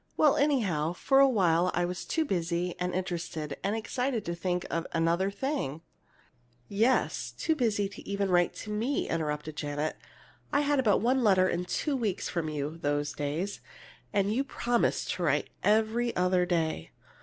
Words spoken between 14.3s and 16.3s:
you'd promised to write every